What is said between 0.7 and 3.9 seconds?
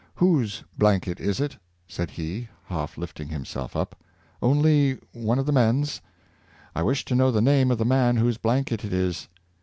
blanket is it.^" said he, half lifting himself